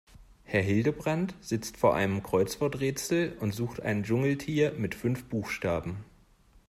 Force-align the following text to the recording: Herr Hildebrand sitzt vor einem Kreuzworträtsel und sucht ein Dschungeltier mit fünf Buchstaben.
Herr 0.45 0.63
Hildebrand 0.63 1.35
sitzt 1.41 1.77
vor 1.77 1.93
einem 1.93 2.23
Kreuzworträtsel 2.23 3.37
und 3.39 3.53
sucht 3.53 3.83
ein 3.83 4.01
Dschungeltier 4.01 4.73
mit 4.75 4.95
fünf 4.95 5.25
Buchstaben. 5.25 5.97